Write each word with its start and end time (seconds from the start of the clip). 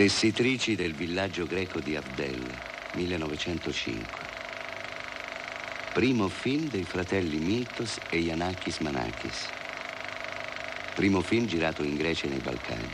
Tessitrici 0.00 0.76
del 0.76 0.94
villaggio 0.94 1.44
greco 1.44 1.78
di 1.78 1.94
Abdel, 1.94 2.42
1905. 2.94 4.18
Primo 5.92 6.26
film 6.28 6.70
dei 6.70 6.84
fratelli 6.84 7.36
Miltos 7.36 7.98
e 8.08 8.16
Yanakis 8.16 8.78
Manakis. 8.78 9.50
Primo 10.94 11.20
film 11.20 11.44
girato 11.44 11.82
in 11.82 11.96
Grecia 11.96 12.24
e 12.24 12.28
nei 12.30 12.38
Balcani. 12.38 12.88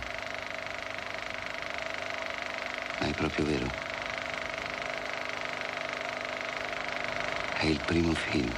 Ma 2.98 3.07
è 3.07 3.12
proprio 3.12 3.45
vero. 3.45 3.70
È 7.54 7.67
il 7.67 7.81
primo 7.86 8.14
film. 8.14 8.53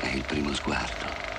È 0.00 0.08
il 0.14 0.24
primo 0.24 0.54
sguardo. 0.54 1.29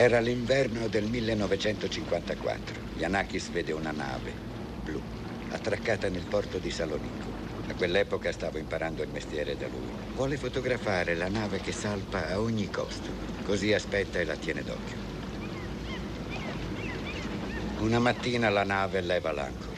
Era 0.00 0.20
l'inverno 0.20 0.86
del 0.86 1.06
1954. 1.08 2.76
Yanakis 2.98 3.50
vede 3.50 3.72
una 3.72 3.90
nave, 3.90 4.32
blu, 4.84 5.02
attraccata 5.50 6.08
nel 6.08 6.24
porto 6.24 6.58
di 6.58 6.70
Salonico. 6.70 7.26
A 7.66 7.74
quell'epoca 7.74 8.30
stavo 8.30 8.58
imparando 8.58 9.02
il 9.02 9.08
mestiere 9.08 9.56
da 9.56 9.66
lui. 9.66 9.88
Vuole 10.14 10.36
fotografare 10.36 11.16
la 11.16 11.26
nave 11.26 11.60
che 11.60 11.72
salpa 11.72 12.28
a 12.28 12.40
ogni 12.40 12.70
costo. 12.70 13.10
Così 13.42 13.72
aspetta 13.72 14.20
e 14.20 14.24
la 14.24 14.36
tiene 14.36 14.62
d'occhio. 14.62 14.96
Una 17.80 17.98
mattina 17.98 18.50
la 18.50 18.62
nave 18.62 19.00
leva 19.00 19.32
l'ancora. 19.32 19.77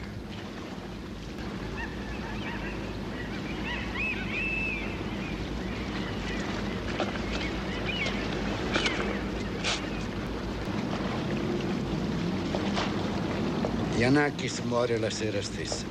Yanakis 14.01 14.61
muore 14.61 14.97
la 14.97 15.11
sera 15.11 15.43
stessa. 15.43 15.85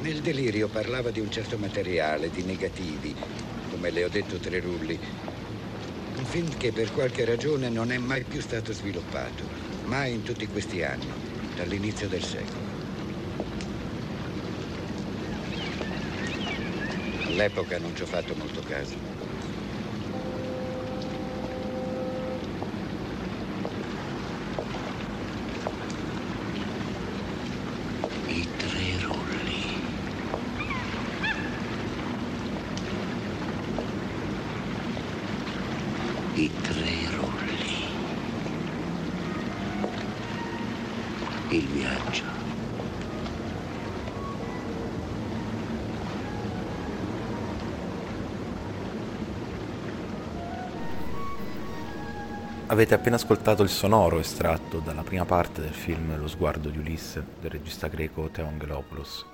Nel 0.00 0.20
delirio 0.20 0.68
parlava 0.68 1.10
di 1.10 1.18
un 1.18 1.32
certo 1.32 1.58
materiale, 1.58 2.30
di 2.30 2.44
negativi, 2.44 3.12
come 3.72 3.90
le 3.90 4.04
ho 4.04 4.08
detto 4.08 4.36
tre 4.36 4.60
rulli. 4.60 4.96
Un 6.16 6.24
film 6.26 6.56
che 6.58 6.70
per 6.70 6.92
qualche 6.92 7.24
ragione 7.24 7.68
non 7.68 7.90
è 7.90 7.98
mai 7.98 8.22
più 8.22 8.40
stato 8.40 8.72
sviluppato, 8.72 9.42
mai 9.86 10.12
in 10.12 10.22
tutti 10.22 10.46
questi 10.46 10.84
anni, 10.84 11.08
dall'inizio 11.56 12.06
del 12.06 12.22
secolo. 12.22 12.64
All'epoca 17.26 17.80
non 17.80 17.96
ci 17.96 18.02
ho 18.02 18.06
fatto 18.06 18.32
molto 18.36 18.60
caso. 18.60 19.14
I 28.28 28.46
tre 28.56 28.98
rulli. 29.02 29.64
I 36.38 36.50
tre 36.60 37.16
rulli. 37.16 37.88
Il 41.48 41.66
viaggio. 41.68 42.24
Avete 52.66 52.92
appena 52.92 53.16
ascoltato 53.16 53.62
il 53.62 53.70
sonoro 53.70 54.18
estratto 54.18 54.80
dalla 54.80 55.02
prima 55.02 55.24
parte 55.24 55.62
del 55.62 55.72
film 55.72 56.18
Lo 56.18 56.28
sguardo 56.28 56.68
di 56.68 56.76
Ulisse 56.76 57.24
del 57.40 57.50
regista 57.50 57.88
greco 57.88 58.28
Theo 58.28 58.46
Angelopoulos. 58.46 59.24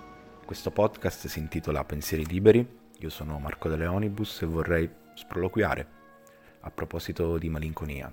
Questo 0.45 0.71
podcast 0.71 1.27
si 1.27 1.41
intitola 1.41 1.83
Pensieri 1.83 2.25
liberi, 2.27 2.65
io 2.97 3.11
sono 3.11 3.41
Marco 3.41 3.69
De 3.69 3.75
Leonibus 3.75 4.43
e 4.43 4.47
vorrei 4.47 4.89
sproloquiare 5.15 6.01
a 6.63 6.71
proposito 6.71 7.39
di 7.39 7.49
malinconia. 7.49 8.13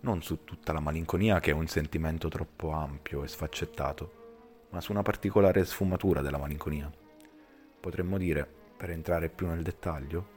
Non 0.00 0.22
su 0.22 0.44
tutta 0.44 0.72
la 0.72 0.80
malinconia 0.80 1.40
che 1.40 1.50
è 1.50 1.54
un 1.54 1.66
sentimento 1.66 2.28
troppo 2.28 2.70
ampio 2.70 3.22
e 3.24 3.28
sfaccettato, 3.28 4.66
ma 4.70 4.80
su 4.80 4.92
una 4.92 5.02
particolare 5.02 5.64
sfumatura 5.64 6.20
della 6.20 6.38
malinconia. 6.38 6.90
Potremmo 7.80 8.18
dire, 8.18 8.48
per 8.76 8.90
entrare 8.90 9.28
più 9.28 9.46
nel 9.46 9.62
dettaglio, 9.62 10.32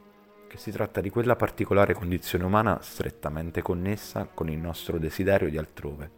che 0.48 0.58
si 0.58 0.72
tratta 0.72 1.02
di 1.02 1.10
quella 1.10 1.36
particolare 1.36 1.94
condizione 1.94 2.46
umana 2.46 2.80
strettamente 2.82 3.62
connessa 3.62 4.26
con 4.26 4.50
il 4.50 4.58
nostro 4.58 4.98
desiderio 4.98 5.50
di 5.50 5.58
altrove, 5.58 6.12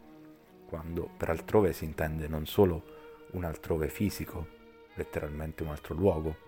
quando 0.68 1.10
per 1.18 1.30
altrove 1.30 1.74
si 1.74 1.86
intende 1.86 2.28
non 2.28 2.46
solo 2.46 2.84
un 3.32 3.44
altrove 3.44 3.90
fisico, 3.90 4.48
letteralmente 4.94 5.64
un 5.64 5.70
altro 5.70 5.96
luogo, 5.96 6.48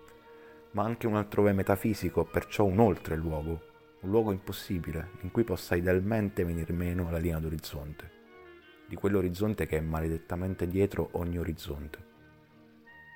ma 0.72 0.84
anche 0.84 1.06
un 1.06 1.16
altrove 1.16 1.52
metafisico, 1.52 2.24
perciò 2.24 2.64
un 2.64 2.78
oltre 2.78 3.16
luogo, 3.16 3.71
un 4.02 4.10
luogo 4.10 4.32
impossibile 4.32 5.10
in 5.20 5.30
cui 5.30 5.44
possa 5.44 5.76
idealmente 5.76 6.44
venir 6.44 6.72
meno 6.72 7.10
la 7.10 7.18
linea 7.18 7.38
d'orizzonte, 7.38 8.10
di 8.88 8.96
quell'orizzonte 8.96 9.66
che 9.66 9.78
è 9.78 9.80
maledettamente 9.80 10.66
dietro 10.66 11.10
ogni 11.12 11.38
orizzonte. 11.38 12.10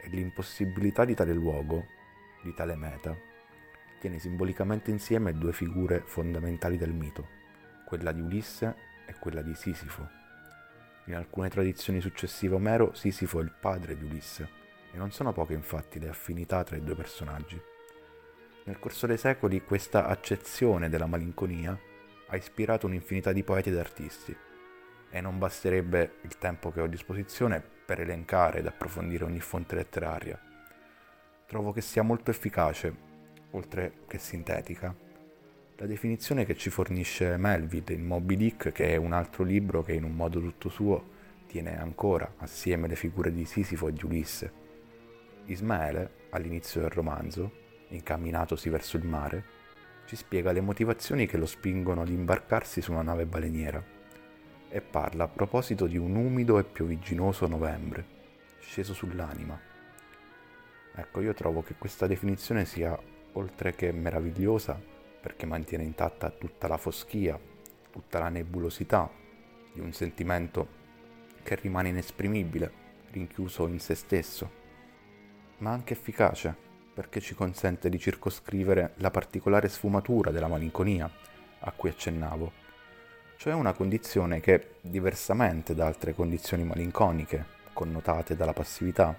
E 0.00 0.08
l'impossibilità 0.08 1.04
di 1.04 1.14
tale 1.14 1.32
luogo, 1.32 1.84
di 2.42 2.54
tale 2.54 2.76
meta, 2.76 3.16
tiene 3.98 4.20
simbolicamente 4.20 4.92
insieme 4.92 5.36
due 5.36 5.52
figure 5.52 6.02
fondamentali 6.04 6.76
del 6.76 6.92
mito, 6.92 7.26
quella 7.84 8.12
di 8.12 8.20
Ulisse 8.20 8.76
e 9.06 9.14
quella 9.18 9.42
di 9.42 9.54
Sisifo. 9.54 10.08
In 11.06 11.16
alcune 11.16 11.48
tradizioni 11.48 12.00
successive 12.00 12.54
a 12.54 12.58
Omero, 12.58 12.94
Sisifo 12.94 13.40
è 13.40 13.42
il 13.42 13.52
padre 13.58 13.96
di 13.96 14.04
Ulisse, 14.04 14.48
e 14.92 14.96
non 14.96 15.10
sono 15.10 15.32
poche 15.32 15.54
infatti 15.54 15.98
le 15.98 16.08
affinità 16.08 16.62
tra 16.62 16.76
i 16.76 16.84
due 16.84 16.94
personaggi. 16.94 17.60
Nel 18.66 18.80
corso 18.80 19.06
dei 19.06 19.16
secoli 19.16 19.62
questa 19.62 20.08
accezione 20.08 20.88
della 20.88 21.06
malinconia 21.06 21.78
ha 22.26 22.36
ispirato 22.36 22.86
un'infinità 22.86 23.32
di 23.32 23.44
poeti 23.44 23.68
ed 23.68 23.78
artisti, 23.78 24.36
e 25.08 25.20
non 25.20 25.38
basterebbe 25.38 26.16
il 26.22 26.36
tempo 26.36 26.72
che 26.72 26.80
ho 26.80 26.84
a 26.84 26.88
disposizione 26.88 27.62
per 27.62 28.00
elencare 28.00 28.58
ed 28.58 28.66
approfondire 28.66 29.22
ogni 29.22 29.38
fonte 29.38 29.76
letteraria. 29.76 30.36
Trovo 31.46 31.70
che 31.70 31.80
sia 31.80 32.02
molto 32.02 32.32
efficace 32.32 32.92
oltre 33.52 33.98
che 34.08 34.18
sintetica. 34.18 34.92
La 35.76 35.86
definizione 35.86 36.44
che 36.44 36.56
ci 36.56 36.68
fornisce 36.68 37.36
Melville 37.36 37.94
in 37.94 38.04
Moby 38.04 38.34
Dick, 38.34 38.72
che 38.72 38.88
è 38.88 38.96
un 38.96 39.12
altro 39.12 39.44
libro 39.44 39.84
che 39.84 39.92
in 39.92 40.02
un 40.02 40.16
modo 40.16 40.40
tutto 40.40 40.68
suo 40.70 41.10
tiene 41.46 41.78
ancora 41.78 42.34
assieme 42.38 42.88
le 42.88 42.96
figure 42.96 43.32
di 43.32 43.44
Sisifo 43.44 43.86
e 43.86 43.92
di 43.92 44.04
Ulisse. 44.04 44.52
Ismaele, 45.44 46.10
all'inizio 46.30 46.80
del 46.80 46.90
romanzo, 46.90 47.64
incamminatosi 47.88 48.68
verso 48.68 48.96
il 48.96 49.04
mare, 49.04 49.44
ci 50.06 50.16
spiega 50.16 50.52
le 50.52 50.60
motivazioni 50.60 51.26
che 51.26 51.36
lo 51.36 51.46
spingono 51.46 52.02
ad 52.02 52.08
imbarcarsi 52.08 52.80
su 52.80 52.92
una 52.92 53.02
nave 53.02 53.26
baleniera 53.26 53.82
e 54.68 54.80
parla 54.80 55.24
a 55.24 55.28
proposito 55.28 55.86
di 55.86 55.96
un 55.96 56.14
umido 56.14 56.58
e 56.58 56.64
piovigginoso 56.64 57.46
novembre, 57.46 58.04
sceso 58.60 58.94
sull'anima. 58.94 59.58
Ecco, 60.94 61.20
io 61.20 61.34
trovo 61.34 61.62
che 61.62 61.74
questa 61.76 62.06
definizione 62.06 62.64
sia 62.64 62.98
oltre 63.32 63.74
che 63.74 63.92
meravigliosa, 63.92 64.80
perché 65.20 65.44
mantiene 65.44 65.84
intatta 65.84 66.30
tutta 66.30 66.68
la 66.68 66.76
foschia, 66.76 67.38
tutta 67.90 68.18
la 68.18 68.28
nebulosità 68.28 69.10
di 69.72 69.80
un 69.80 69.92
sentimento 69.92 70.68
che 71.42 71.54
rimane 71.56 71.88
inesprimibile, 71.88 72.72
rinchiuso 73.10 73.66
in 73.66 73.78
se 73.78 73.94
stesso, 73.94 74.50
ma 75.58 75.70
anche 75.70 75.92
efficace, 75.92 76.65
perché 76.96 77.20
ci 77.20 77.34
consente 77.34 77.90
di 77.90 77.98
circoscrivere 77.98 78.94
la 78.96 79.10
particolare 79.10 79.68
sfumatura 79.68 80.30
della 80.30 80.48
malinconia 80.48 81.10
a 81.58 81.70
cui 81.72 81.90
accennavo, 81.90 82.50
cioè 83.36 83.52
una 83.52 83.74
condizione 83.74 84.40
che, 84.40 84.76
diversamente 84.80 85.74
da 85.74 85.84
altre 85.84 86.14
condizioni 86.14 86.64
malinconiche, 86.64 87.44
connotate 87.74 88.34
dalla 88.34 88.54
passività, 88.54 89.14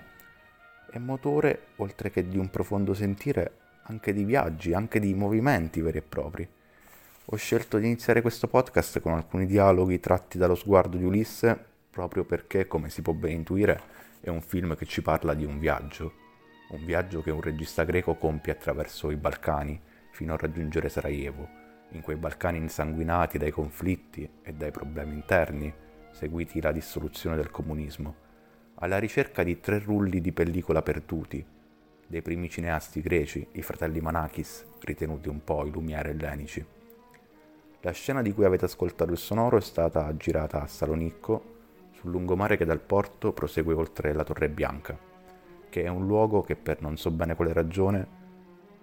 è 0.89 0.97
motore, 0.97 1.67
oltre 1.75 2.09
che 2.09 2.27
di 2.27 2.39
un 2.39 2.49
profondo 2.49 2.95
sentire, 2.95 3.51
anche 3.83 4.11
di 4.11 4.23
viaggi, 4.23 4.73
anche 4.73 4.99
di 4.99 5.13
movimenti 5.13 5.79
veri 5.79 5.99
e 5.99 6.01
propri. 6.01 6.49
Ho 7.25 7.35
scelto 7.35 7.77
di 7.77 7.85
iniziare 7.85 8.21
questo 8.21 8.47
podcast 8.47 9.01
con 9.01 9.13
alcuni 9.13 9.45
dialoghi 9.45 9.99
tratti 9.99 10.39
dallo 10.39 10.55
sguardo 10.55 10.97
di 10.97 11.03
Ulisse, 11.03 11.63
proprio 11.91 12.23
perché, 12.23 12.65
come 12.65 12.89
si 12.89 13.03
può 13.03 13.13
ben 13.13 13.33
intuire, 13.33 13.79
è 14.19 14.29
un 14.29 14.41
film 14.41 14.75
che 14.75 14.87
ci 14.87 15.03
parla 15.03 15.35
di 15.35 15.45
un 15.45 15.59
viaggio, 15.59 16.25
un 16.69 16.83
viaggio 16.83 17.21
che 17.21 17.31
un 17.31 17.41
regista 17.41 17.83
greco 17.83 18.15
compie 18.15 18.51
attraverso 18.51 19.09
i 19.09 19.15
Balcani 19.15 19.79
fino 20.11 20.33
a 20.33 20.37
raggiungere 20.37 20.89
Sarajevo, 20.89 21.47
in 21.91 22.01
quei 22.01 22.17
Balcani 22.17 22.57
insanguinati 22.57 23.37
dai 23.37 23.51
conflitti 23.51 24.29
e 24.41 24.53
dai 24.53 24.71
problemi 24.71 25.13
interni, 25.13 25.73
seguiti 26.11 26.59
la 26.59 26.71
dissoluzione 26.71 27.35
del 27.35 27.51
comunismo, 27.51 28.15
alla 28.75 28.97
ricerca 28.97 29.43
di 29.43 29.59
tre 29.59 29.79
rulli 29.79 30.19
di 30.19 30.31
pellicola 30.31 30.81
perduti 30.81 31.45
dei 32.07 32.21
primi 32.21 32.49
cineasti 32.49 33.01
greci, 33.01 33.45
i 33.53 33.61
fratelli 33.61 33.99
Manakis, 33.99 34.65
ritenuti 34.81 35.27
un 35.27 35.43
po' 35.43 35.65
i 35.65 35.71
lumiere 35.71 36.11
ellenici. 36.11 36.65
La 37.81 37.91
scena 37.91 38.21
di 38.21 38.33
cui 38.33 38.45
avete 38.45 38.65
ascoltato 38.65 39.11
il 39.11 39.17
sonoro 39.17 39.57
è 39.57 39.61
stata 39.61 40.15
girata 40.15 40.61
a 40.61 40.67
Salonicco, 40.67 41.55
sul 41.91 42.11
lungomare 42.11 42.55
che 42.55 42.65
dal 42.65 42.79
porto 42.79 43.33
prosegue 43.33 43.73
oltre 43.73 44.13
la 44.13 44.23
Torre 44.23 44.49
Bianca, 44.49 44.97
che 45.69 45.83
è 45.83 45.87
un 45.87 46.05
luogo 46.05 46.41
che 46.41 46.55
per 46.55 46.81
non 46.81 46.97
so 46.97 47.11
bene 47.11 47.35
quale 47.35 47.53
ragione, 47.53 48.07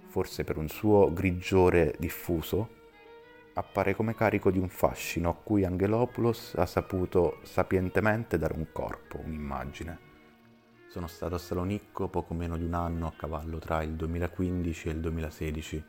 forse 0.06 0.44
per 0.44 0.56
un 0.56 0.68
suo 0.68 1.12
grigiore 1.12 1.94
diffuso, 1.98 2.82
appare 3.54 3.94
come 3.94 4.14
carico 4.14 4.50
di 4.50 4.58
un 4.58 4.68
fascino 4.68 5.30
a 5.30 5.34
cui 5.34 5.64
Angelopoulos 5.64 6.54
ha 6.56 6.66
saputo 6.66 7.38
sapientemente 7.42 8.38
dare 8.38 8.54
un 8.54 8.66
corpo, 8.72 9.20
un'immagine. 9.24 10.12
Sono 10.88 11.06
stato 11.06 11.34
a 11.34 11.38
Salonicco 11.38 12.08
poco 12.08 12.34
meno 12.34 12.56
di 12.56 12.64
un 12.64 12.74
anno 12.74 13.06
a 13.06 13.14
cavallo 13.16 13.58
tra 13.58 13.82
il 13.82 13.94
2015 13.94 14.88
e 14.88 14.92
il 14.92 15.00
2016 15.00 15.84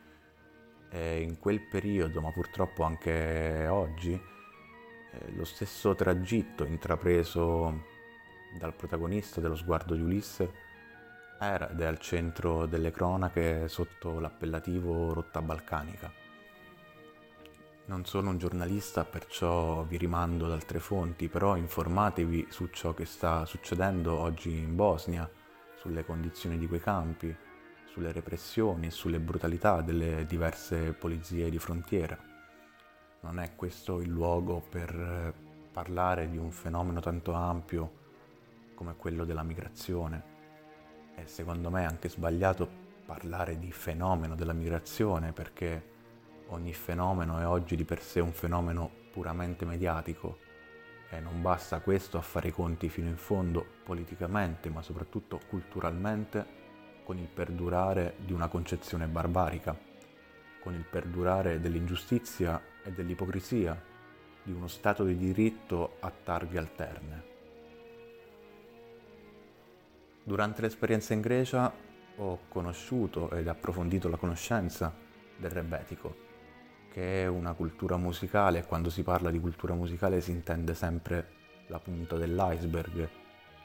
e 0.89 1.21
in 1.21 1.39
quel 1.39 1.61
periodo, 1.61 2.21
ma 2.21 2.31
purtroppo 2.31 2.83
anche 2.83 3.67
oggi, 3.67 4.13
eh, 4.13 5.31
lo 5.35 5.43
stesso 5.43 5.93
tragitto 5.93 6.63
intrapreso 6.65 7.83
dal 8.57 8.73
protagonista 8.73 9.41
dello 9.41 9.55
sguardo 9.55 9.95
di 9.95 10.01
Ulisse 10.01 10.63
era 11.39 11.69
ed 11.69 11.81
è 11.81 11.85
al 11.85 11.99
centro 11.99 12.65
delle 12.65 12.91
cronache 12.91 13.67
sotto 13.67 14.19
l'appellativo 14.19 15.13
rotta 15.13 15.41
balcanica. 15.41 16.11
Non 17.87 18.03
sono 18.05 18.31
un 18.31 18.39
giornalista, 18.39 19.05
perciò 19.05 19.83
vi 19.83 19.97
rimando 19.97 20.45
ad 20.45 20.53
altre 20.53 20.79
fonti, 20.79 21.27
però 21.27 21.55
informatevi 21.55 22.47
su 22.49 22.67
ciò 22.67 22.93
che 22.95 23.05
sta 23.05 23.45
succedendo 23.45 24.17
oggi 24.17 24.57
in 24.57 24.75
Bosnia, 24.75 25.29
sulle 25.75 26.03
condizioni 26.03 26.57
di 26.57 26.67
quei 26.67 26.79
campi, 26.79 27.35
sulle 27.85 28.11
repressioni 28.11 28.87
e 28.87 28.91
sulle 28.91 29.19
brutalità 29.19 29.81
delle 29.81 30.25
diverse 30.25 30.93
polizie 30.93 31.49
di 31.51 31.59
frontiera. 31.59 32.17
Non 33.21 33.39
è 33.39 33.55
questo 33.55 34.01
il 34.01 34.09
luogo 34.09 34.61
per 34.67 35.33
parlare 35.71 36.29
di 36.29 36.37
un 36.37 36.51
fenomeno 36.51 36.99
tanto 37.01 37.33
ampio 37.33 38.03
come 38.73 38.95
quello 38.95 39.25
della 39.25 39.43
migrazione. 39.43 40.34
E 41.15 41.27
secondo 41.27 41.69
me 41.69 41.81
è 41.81 41.85
anche 41.85 42.09
sbagliato 42.09 42.83
parlare 43.05 43.57
di 43.59 43.71
fenomeno 43.71 44.35
della 44.35 44.53
migrazione 44.53 45.31
perché 45.31 45.93
ogni 46.47 46.73
fenomeno 46.73 47.39
è 47.39 47.47
oggi 47.47 47.75
di 47.75 47.85
per 47.85 48.01
sé 48.01 48.19
un 48.19 48.33
fenomeno 48.33 48.89
puramente 49.11 49.65
mediatico 49.65 50.39
e 51.09 51.19
non 51.19 51.41
basta 51.41 51.79
questo 51.79 52.17
a 52.17 52.21
fare 52.21 52.49
i 52.49 52.51
conti 52.51 52.89
fino 52.89 53.07
in 53.07 53.17
fondo 53.17 53.65
politicamente, 53.83 54.69
ma 54.69 54.81
soprattutto 54.81 55.39
culturalmente, 55.47 56.63
con 57.03 57.17
il 57.17 57.27
perdurare 57.27 58.15
di 58.17 58.33
una 58.33 58.47
concezione 58.47 59.07
barbarica, 59.07 59.77
con 60.59 60.73
il 60.73 60.83
perdurare 60.83 61.59
dell'ingiustizia 61.59 62.61
e 62.83 62.91
dell'ipocrisia, 62.91 63.79
di 64.43 64.51
uno 64.51 64.67
Stato 64.67 65.03
di 65.03 65.15
diritto 65.15 65.97
a 65.99 66.11
targhe 66.11 66.57
alterne. 66.57 67.34
Durante 70.27 70.61
l'esperienza 70.61 71.13
in 71.13 71.21
Grecia 71.21 71.71
ho 72.15 72.39
conosciuto 72.47 73.29
ed 73.29 73.47
approfondito 73.47 74.09
la 74.09 74.17
conoscenza 74.17 74.91
del 75.37 75.51
rebetico, 75.51 76.15
che 76.91 77.21
è 77.21 77.27
una 77.27 77.53
cultura 77.53 77.95
musicale 77.97 78.57
e 78.57 78.65
quando 78.65 78.89
si 78.89 79.03
parla 79.03 79.29
di 79.29 79.39
cultura 79.39 79.75
musicale 79.75 80.21
si 80.21 80.31
intende 80.31 80.73
sempre 80.73 81.29
la 81.67 81.77
punta 81.77 82.17
dell'iceberg 82.17 83.07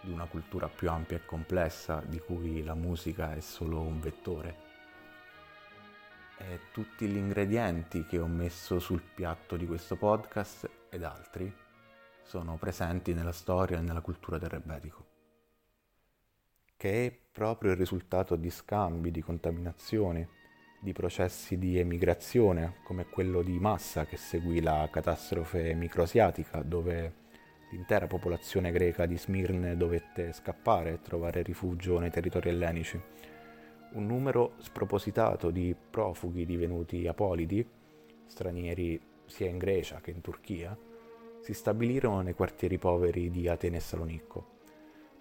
di 0.03 0.13
una 0.13 0.27
cultura 0.27 0.69
più 0.69 0.91
ampia 0.91 1.17
e 1.17 1.25
complessa 1.25 2.03
di 2.07 2.19
cui 2.19 2.63
la 2.63 2.75
musica 2.75 3.33
è 3.35 3.41
solo 3.41 3.81
un 3.81 3.99
vettore. 3.99 4.57
E 6.37 6.61
tutti 6.73 7.07
gli 7.07 7.17
ingredienti 7.17 8.05
che 8.05 8.19
ho 8.19 8.27
messo 8.27 8.79
sul 8.81 9.01
piatto 9.01 9.57
di 9.57 9.67
questo 9.67 9.97
podcast 9.97 10.69
ed 10.91 11.05
altri 11.05 11.51
sono 12.23 12.57
presenti 12.57 13.15
nella 13.15 13.33
storia 13.33 13.79
e 13.79 13.81
nella 13.81 14.03
cultura 14.03 14.37
del 14.37 14.51
rebetico, 14.51 15.10
che 16.81 17.05
è 17.05 17.13
proprio 17.31 17.73
il 17.73 17.77
risultato 17.77 18.37
di 18.37 18.49
scambi, 18.49 19.11
di 19.11 19.21
contaminazioni, 19.21 20.27
di 20.81 20.95
processi 20.95 21.59
di 21.59 21.79
emigrazione 21.79 22.77
come 22.85 23.05
quello 23.05 23.43
di 23.43 23.59
massa 23.59 24.07
che 24.07 24.17
seguì 24.17 24.63
la 24.63 24.89
catastrofe 24.91 25.75
microasiatica 25.75 26.63
dove 26.63 27.13
l'intera 27.71 28.07
popolazione 28.07 28.73
greca 28.73 29.05
di 29.05 29.19
Smirne 29.19 29.77
dovette 29.77 30.33
scappare 30.33 30.93
e 30.93 31.01
trovare 31.03 31.43
rifugio 31.43 31.99
nei 31.99 32.09
territori 32.09 32.49
ellenici. 32.49 32.99
Un 33.93 34.07
numero 34.07 34.55
spropositato 34.61 35.51
di 35.51 35.77
profughi 35.91 36.47
divenuti 36.47 37.07
apolidi, 37.07 37.63
stranieri 38.25 38.99
sia 39.27 39.49
in 39.49 39.59
Grecia 39.59 40.01
che 40.01 40.13
in 40.13 40.23
Turchia, 40.23 40.75
si 41.43 41.53
stabilirono 41.53 42.23
nei 42.23 42.33
quartieri 42.33 42.79
poveri 42.79 43.29
di 43.29 43.49
Atene 43.49 43.77
e 43.77 43.81
Salonicco 43.81 44.60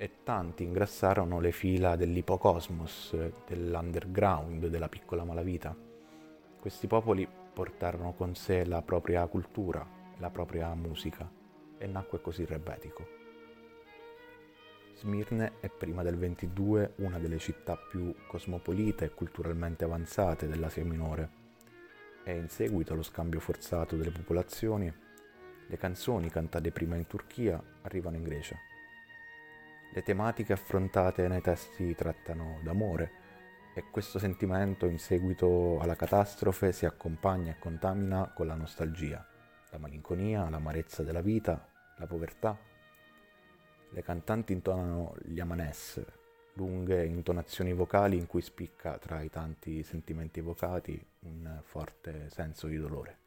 e 0.02 0.24
tanti 0.24 0.64
ingrassarono 0.64 1.42
le 1.42 1.52
fila 1.52 1.98
dell'ipocosmos, 1.98 3.14
dell'underground, 3.46 4.68
della 4.68 4.88
piccola 4.88 5.26
malavita. 5.26 5.76
Questi 6.58 6.88
popoli 6.88 7.28
portarono 7.54 8.14
con 8.14 8.34
sé 8.34 8.64
la 8.64 8.82
propria 8.82 9.28
cultura, 9.28 9.86
la 10.20 10.30
propria 10.30 10.74
musica 10.74 11.30
e 11.78 11.86
nacque 11.86 12.22
così 12.22 12.44
il 12.44 12.48
rebetico. 12.48 13.08
Smirne 14.96 15.60
è 15.60 15.68
prima 15.68 16.02
del 16.02 16.16
22 16.16 16.94
una 17.00 17.20
delle 17.20 17.38
città 17.38 17.76
più 17.76 18.16
cosmopolite 18.26 19.04
e 19.04 19.14
culturalmente 19.14 19.84
avanzate 19.84 20.48
dell'Asia 20.48 20.86
minore 20.86 21.30
e 22.24 22.38
in 22.38 22.48
seguito 22.48 22.94
allo 22.94 23.04
scambio 23.04 23.42
forzato 23.42 23.98
delle 23.98 24.12
popolazioni, 24.12 24.90
le 25.68 25.78
canzoni 25.78 26.30
cantate 26.30 26.72
prima 26.72 26.96
in 26.96 27.06
Turchia 27.06 27.62
arrivano 27.82 28.16
in 28.16 28.24
Grecia 28.24 28.69
le 29.92 30.04
tematiche 30.04 30.54
affrontate 30.54 31.28
nei 31.28 31.42
testi 31.42 31.96
trattano 31.96 32.60
d'amore 32.62 33.12
e 33.74 33.86
questo 33.90 34.20
sentimento 34.20 34.86
in 34.86 35.00
seguito 35.00 35.80
alla 35.80 35.96
catastrofe 35.96 36.72
si 36.72 36.86
accompagna 36.86 37.52
e 37.52 37.60
contamina 37.60 38.32
con 38.36 38.46
la 38.46 38.56
nostalgia, 38.56 39.26
la 39.72 39.78
malinconia, 39.78 40.50
l'amarezza 40.50 41.02
della 41.02 41.22
vita, 41.22 41.68
la 41.98 42.06
povertà. 42.06 42.58
Le 43.92 44.04
cantanti 44.04 44.54
intonano 44.54 45.16
gli 45.24 45.40
amanes, 45.40 46.04
lunghe 46.54 47.06
intonazioni 47.06 47.74
vocali 47.74 48.18
in 48.18 48.28
cui 48.28 48.42
spicca 48.42 48.98
tra 48.98 49.22
i 49.22 49.30
tanti 49.30 49.82
sentimenti 49.84 50.40
evocati 50.40 51.04
un 51.22 51.62
forte 51.64 52.30
senso 52.30 52.68
di 52.68 52.78
dolore. 52.78 53.19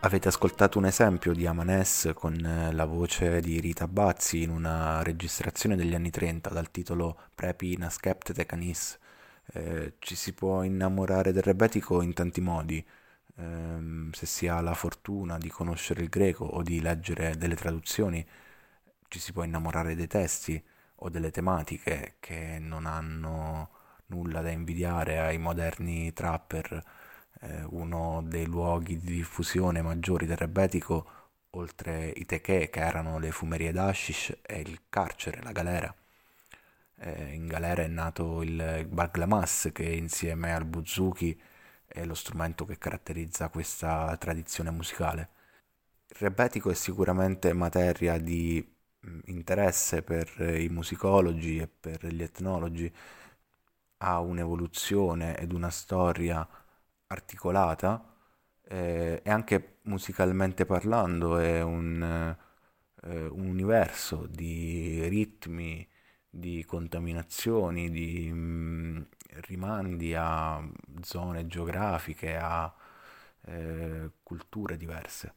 Avete 0.00 0.28
ascoltato 0.28 0.78
un 0.78 0.84
esempio 0.86 1.32
di 1.32 1.44
Amanes 1.44 2.12
con 2.14 2.34
eh, 2.34 2.72
la 2.72 2.84
voce 2.84 3.40
di 3.40 3.58
Rita 3.58 3.88
Bazzi 3.88 4.42
in 4.42 4.50
una 4.50 5.02
registrazione 5.02 5.74
degli 5.74 5.92
anni 5.94 6.10
30 6.10 6.50
dal 6.50 6.70
titolo 6.70 7.18
Prepi 7.34 7.76
Naskeptete 7.76 8.46
Canis. 8.46 8.96
Eh, 9.52 9.94
ci 9.98 10.14
si 10.14 10.34
può 10.34 10.62
innamorare 10.62 11.32
del 11.32 11.42
rebetico 11.42 12.00
in 12.00 12.12
tanti 12.12 12.40
modi, 12.40 12.84
eh, 13.36 14.08
se 14.12 14.26
si 14.26 14.46
ha 14.46 14.60
la 14.60 14.74
fortuna 14.74 15.36
di 15.36 15.48
conoscere 15.48 16.02
il 16.02 16.08
greco 16.08 16.44
o 16.44 16.62
di 16.62 16.80
leggere 16.80 17.36
delle 17.36 17.56
traduzioni, 17.56 18.24
ci 19.08 19.18
si 19.18 19.32
può 19.32 19.42
innamorare 19.42 19.96
dei 19.96 20.06
testi 20.06 20.62
o 20.96 21.08
delle 21.08 21.30
tematiche 21.32 22.16
che 22.20 22.58
non 22.60 22.86
hanno 22.86 23.70
nulla 24.06 24.42
da 24.42 24.50
invidiare 24.50 25.18
ai 25.18 25.38
moderni 25.38 26.12
trapper 26.12 26.84
eh, 27.40 27.64
uno 27.70 28.22
dei 28.24 28.46
luoghi 28.46 28.98
di 28.98 29.14
diffusione 29.14 29.82
maggiori 29.82 30.26
del 30.26 30.36
rebetico, 30.36 31.06
oltre 31.50 32.12
i 32.16 32.24
teché 32.26 32.68
che 32.70 32.80
erano 32.80 33.18
le 33.18 33.30
fumerie 33.30 33.72
d'Ashish, 33.72 34.38
è 34.42 34.54
il 34.54 34.82
carcere, 34.88 35.42
la 35.42 35.52
galera. 35.52 35.94
Eh, 37.00 37.34
in 37.34 37.46
galera 37.46 37.82
è 37.82 37.86
nato 37.86 38.42
il 38.42 38.86
Baglamas 38.90 39.70
che 39.72 39.84
insieme 39.84 40.52
al 40.52 40.64
buzuki 40.64 41.40
è 41.86 42.04
lo 42.04 42.14
strumento 42.14 42.64
che 42.66 42.78
caratterizza 42.78 43.48
questa 43.48 44.16
tradizione 44.18 44.70
musicale. 44.70 45.28
Il 46.08 46.16
rebetico 46.18 46.70
è 46.70 46.74
sicuramente 46.74 47.52
materia 47.52 48.18
di 48.18 48.76
interesse 49.26 50.02
per 50.02 50.28
i 50.40 50.68
musicologi 50.68 51.58
e 51.58 51.68
per 51.68 52.06
gli 52.06 52.22
etnologi, 52.22 52.92
ha 53.98 54.20
un'evoluzione 54.20 55.36
ed 55.38 55.52
una 55.52 55.70
storia 55.70 56.46
articolata 57.08 58.04
eh, 58.68 59.20
e 59.24 59.30
anche 59.30 59.78
musicalmente 59.82 60.64
parlando 60.66 61.38
è 61.38 61.62
un, 61.62 62.36
eh, 63.02 63.26
un, 63.26 63.46
universo 63.48 64.26
di 64.26 65.06
ritmi, 65.08 65.86
di 66.28 66.64
contaminazioni, 66.64 67.90
di 67.90 68.30
mh, 68.30 68.36
mm, 68.36 69.02
rimandi 69.46 70.14
a 70.14 70.62
zone 71.02 71.46
geografiche, 71.46 72.36
a 72.36 72.72
eh, 73.46 74.10
culture 74.22 74.76
diverse. 74.76 75.34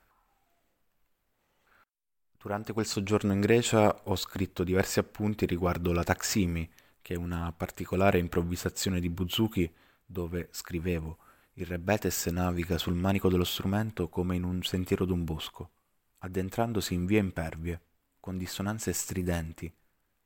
Durante 2.38 2.74
quel 2.74 2.86
soggiorno 2.88 3.34
in 3.34 3.40
Grecia 3.40 4.02
ho 4.06 4.16
scritto 4.16 4.64
diversi 4.64 5.00
appunti 5.00 5.46
riguardo 5.46 5.92
la 5.94 6.04
Taximi, 6.04 6.70
che 7.02 7.14
è 7.14 7.18
una 7.18 7.54
particolare 7.56 8.18
improvvisazione 8.18 9.00
di 9.00 9.10
Buzuki 9.10 9.72
dove 10.06 10.50
scrivevo 10.52 11.18
il 11.56 11.66
rebetes 11.66 12.28
naviga 12.28 12.78
sul 12.78 12.94
manico 12.94 13.30
dello 13.30 13.44
strumento 13.44 14.08
come 14.08 14.36
in 14.36 14.44
un 14.44 14.64
sentiero 14.64 15.04
d'un 15.04 15.26
bosco, 15.26 15.72
addentrandosi 16.20 16.94
in 16.94 17.06
vie 17.06 17.20
impervie, 17.20 17.82
con 18.22 18.38
dissonanze 18.38 18.94
stridenti, 18.94 19.72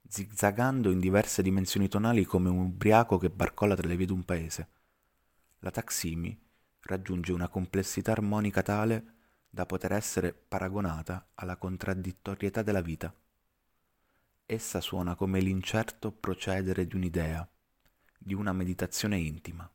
zigzagando 0.08 0.92
in 0.92 1.00
diverse 1.00 1.42
dimensioni 1.42 1.88
tonali 1.88 2.26
come 2.26 2.50
un 2.50 2.60
ubriaco 2.60 3.18
che 3.18 3.32
barcolla 3.32 3.76
tra 3.76 3.88
le 3.88 3.96
vie 3.96 4.06
d'un 4.06 4.24
paese. 4.24 4.70
La 5.60 5.72
taximi 5.72 6.38
raggiunge 6.82 7.32
una 7.32 7.48
complessità 7.48 8.12
armonica 8.12 8.62
tale 8.62 9.14
da 9.50 9.66
poter 9.66 9.94
essere 9.94 10.32
paragonata 10.34 11.30
alla 11.36 11.58
contraddittorietà 11.58 12.62
della 12.62 12.82
vita. 12.82 13.12
Essa 14.46 14.80
suona 14.80 15.16
come 15.16 15.40
l'incerto 15.40 16.12
procedere 16.12 16.86
di 16.86 16.96
un'idea, 16.96 17.50
di 18.16 18.36
una 18.36 18.54
meditazione 18.54 19.18
intima. 19.18 19.68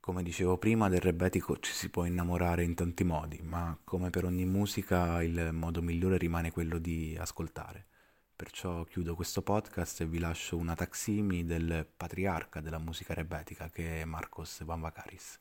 Come 0.00 0.22
dicevo 0.22 0.56
prima, 0.56 0.88
del 0.88 1.00
rebetico 1.00 1.58
ci 1.58 1.72
si 1.72 1.90
può 1.90 2.06
innamorare 2.06 2.64
in 2.64 2.74
tanti 2.74 3.04
modi, 3.04 3.38
ma 3.42 3.78
come 3.84 4.08
per 4.08 4.24
ogni 4.24 4.46
musica 4.46 5.22
il 5.22 5.50
modo 5.52 5.82
migliore 5.82 6.16
rimane 6.16 6.50
quello 6.50 6.78
di 6.78 7.14
ascoltare. 7.20 7.86
Perciò 8.34 8.84
chiudo 8.84 9.14
questo 9.14 9.42
podcast 9.42 10.00
e 10.00 10.06
vi 10.06 10.18
lascio 10.18 10.56
una 10.56 10.74
taximi 10.74 11.44
del 11.44 11.86
patriarca 11.94 12.62
della 12.62 12.78
musica 12.78 13.12
rebetica 13.12 13.68
che 13.68 14.00
è 14.00 14.04
Marcos 14.06 14.64
Vanvakaris. 14.64 15.38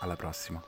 Alla 0.00 0.14
prossima! 0.14 0.62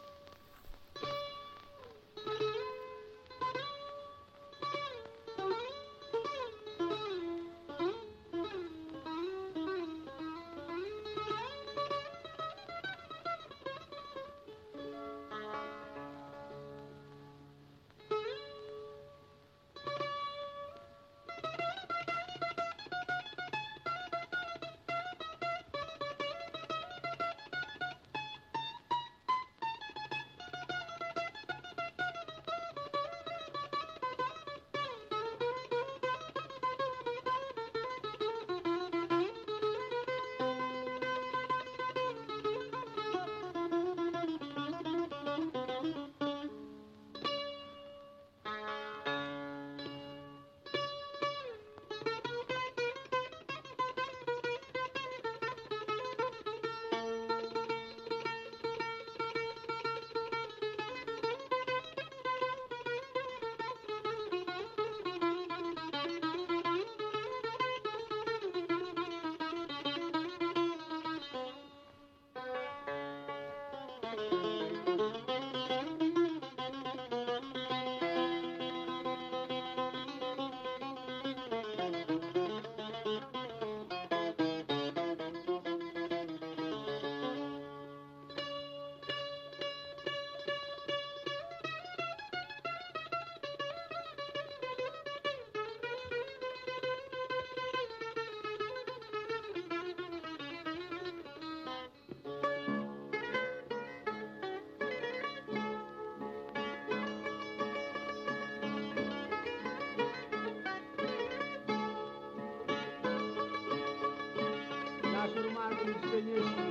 Marco 115.85 116.09
Marco, 116.09 116.64